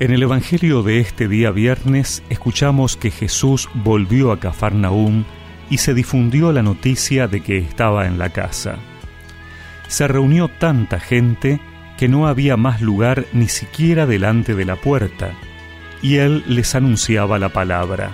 [0.00, 5.24] En el Evangelio de este día viernes escuchamos que Jesús volvió a Cafarnaúm
[5.70, 8.76] y se difundió la noticia de que estaba en la casa.
[9.88, 11.58] Se reunió tanta gente
[11.96, 15.32] que no había más lugar ni siquiera delante de la puerta,
[16.00, 18.12] y él les anunciaba la palabra.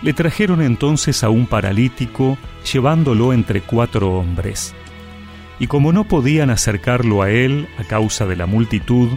[0.00, 2.38] Le trajeron entonces a un paralítico,
[2.72, 4.76] llevándolo entre cuatro hombres.
[5.58, 9.08] Y como no podían acercarlo a él a causa de la multitud,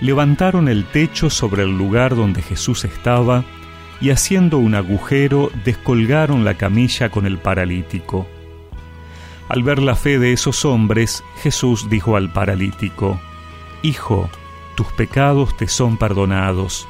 [0.00, 3.44] levantaron el techo sobre el lugar donde Jesús estaba
[4.00, 8.26] y haciendo un agujero descolgaron la camilla con el paralítico.
[9.48, 13.20] Al ver la fe de esos hombres, Jesús dijo al paralítico,
[13.82, 14.28] Hijo,
[14.74, 16.88] tus pecados te son perdonados.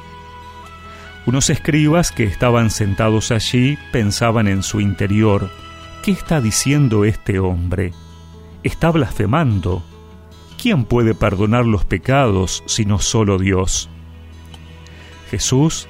[1.25, 5.49] Unos escribas que estaban sentados allí pensaban en su interior,
[6.03, 7.93] ¿qué está diciendo este hombre?
[8.63, 9.83] Está blasfemando.
[10.67, 13.89] ¿Quién puede perdonar los pecados sino solo Dios?
[15.31, 15.87] Jesús,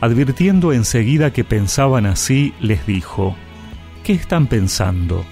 [0.00, 3.34] advirtiendo enseguida que pensaban así, les dijo,
[4.04, 5.24] ¿qué están pensando?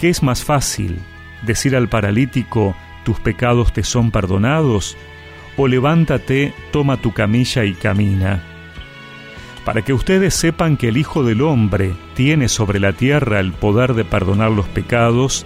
[0.00, 0.98] ¿Qué es más fácil,
[1.42, 2.74] decir al paralítico,
[3.04, 4.96] tus pecados te son perdonados,
[5.58, 8.42] o levántate, toma tu camilla y camina?
[9.66, 13.92] Para que ustedes sepan que el Hijo del Hombre tiene sobre la tierra el poder
[13.92, 15.44] de perdonar los pecados,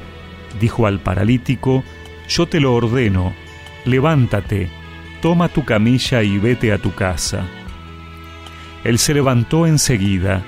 [0.61, 1.83] dijo al paralítico,
[2.31, 3.35] yo te lo ordeno,
[3.85, 4.71] levántate,
[5.21, 7.45] toma tu camilla y vete a tu casa.
[8.85, 10.43] Él se levantó enseguida,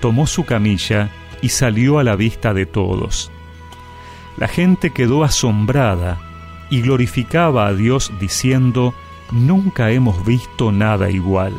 [0.00, 1.10] tomó su camilla
[1.42, 3.32] y salió a la vista de todos.
[4.36, 6.18] La gente quedó asombrada
[6.70, 8.94] y glorificaba a Dios diciendo,
[9.32, 11.52] Nunca hemos visto nada igual.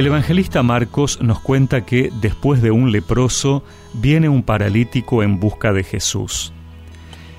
[0.00, 3.62] El evangelista Marcos nos cuenta que después de un leproso
[3.92, 6.54] viene un paralítico en busca de Jesús.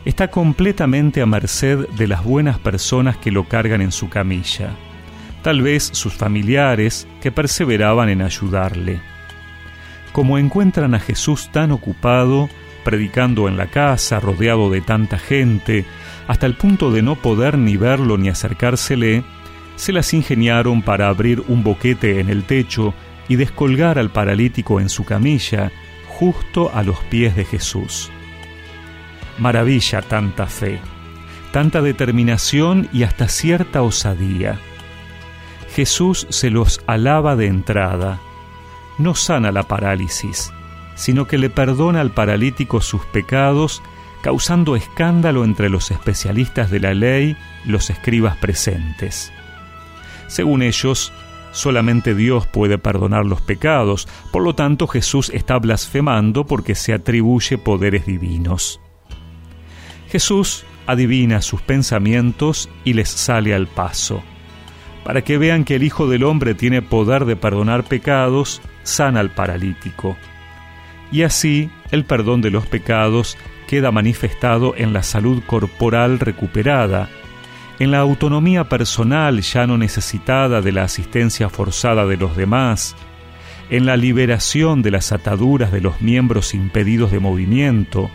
[0.06, 4.76] Está completamente a merced de las buenas personas que lo cargan en su camilla,
[5.42, 8.99] tal vez sus familiares que perseveraban en ayudarle.
[10.11, 12.48] Como encuentran a Jesús tan ocupado,
[12.83, 15.83] predicando en la casa, rodeado de tanta gente,
[16.28, 19.23] hasta el punto de no poder ni verlo ni acercársele,
[19.81, 22.93] se las ingeniaron para abrir un boquete en el techo
[23.27, 25.71] y descolgar al paralítico en su camilla,
[26.08, 28.11] justo a los pies de Jesús.
[29.39, 30.80] Maravilla tanta fe,
[31.52, 34.59] tanta determinación y hasta cierta osadía.
[35.73, 38.19] Jesús se los alaba de entrada.
[38.99, 40.53] No sana la parálisis,
[40.93, 43.81] sino que le perdona al paralítico sus pecados,
[44.21, 49.33] causando escándalo entre los especialistas de la ley, los escribas presentes.
[50.31, 51.11] Según ellos,
[51.52, 57.58] solamente Dios puede perdonar los pecados, por lo tanto Jesús está blasfemando porque se atribuye
[57.58, 58.80] poderes divinos.
[60.08, 64.23] Jesús adivina sus pensamientos y les sale al paso.
[65.03, 69.31] Para que vean que el Hijo del Hombre tiene poder de perdonar pecados, sana al
[69.31, 70.15] paralítico.
[71.11, 73.37] Y así el perdón de los pecados
[73.67, 77.09] queda manifestado en la salud corporal recuperada,
[77.81, 82.95] en la autonomía personal ya no necesitada de la asistencia forzada de los demás,
[83.71, 88.11] en la liberación de las ataduras de los miembros impedidos de movimiento,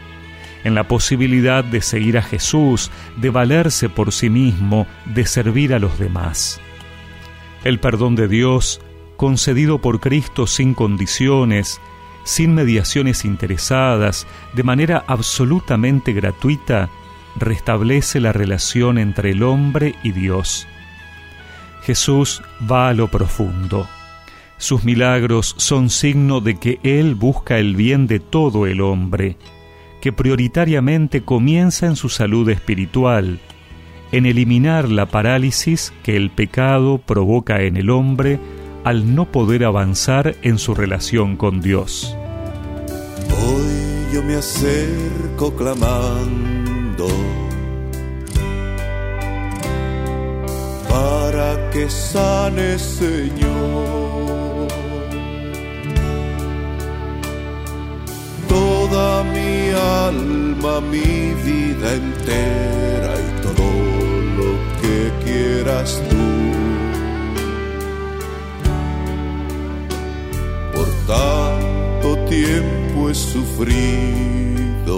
[0.62, 5.80] en la posibilidad de seguir a Jesús, de valerse por sí mismo, de servir a
[5.80, 6.60] los demás.
[7.64, 8.80] El perdón de Dios,
[9.16, 11.80] concedido por Cristo sin condiciones,
[12.22, 16.88] sin mediaciones interesadas, de manera absolutamente gratuita,
[17.38, 20.66] restablece la relación entre el hombre y Dios.
[21.82, 23.88] Jesús va a lo profundo.
[24.58, 29.36] Sus milagros son signo de que Él busca el bien de todo el hombre,
[30.00, 33.38] que prioritariamente comienza en su salud espiritual,
[34.12, 38.40] en eliminar la parálisis que el pecado provoca en el hombre
[38.84, 42.16] al no poder avanzar en su relación con Dios.
[43.30, 46.55] Hoy yo me acerco clamando
[50.88, 54.26] para que sane Señor
[58.48, 59.70] toda mi
[60.04, 63.66] alma, mi vida entera y todo
[64.38, 64.50] lo
[64.80, 66.26] que quieras tú.
[70.74, 74.96] Por tanto tiempo he sufrido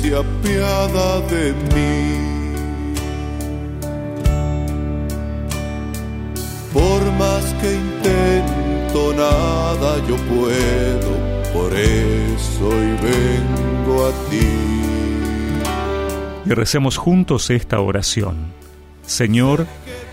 [0.00, 2.36] se apiada de mí.
[6.72, 12.68] Por más que intento, nada yo puedo por eso
[13.02, 14.46] vengo a ti.
[16.44, 18.36] Y recemos juntos esta oración.
[19.06, 19.66] Señor,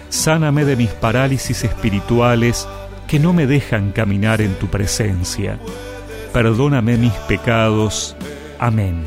[0.10, 2.68] sáname de mis parálisis espirituales
[3.08, 5.60] que no me dejan caminar en tu presencia.
[6.32, 8.16] Perdóname mis pecados.
[8.58, 9.04] Amén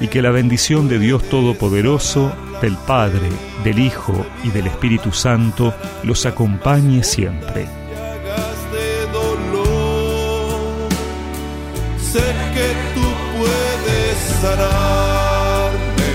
[0.00, 3.28] y que la bendición de Dios Todopoderoso, del Padre,
[3.64, 7.66] del Hijo y del Espíritu Santo los acompañe siempre.
[11.98, 12.22] Sé
[12.54, 13.06] que tú
[13.36, 16.14] puedes sanarme,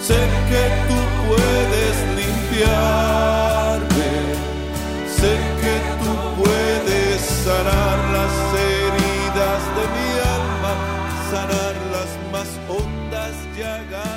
[0.00, 0.20] sé
[0.50, 4.10] que tú puedes limpiarme,
[5.16, 6.12] sé que tú
[6.42, 10.72] puedes sanar las heridas de mi alma,
[11.30, 11.81] sanar
[12.42, 14.11] las hondas llagas.